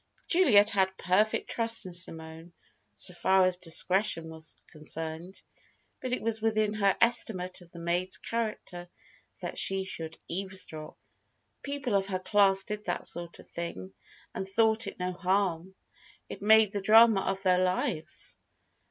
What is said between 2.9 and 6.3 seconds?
so far as discretion was concerned, but it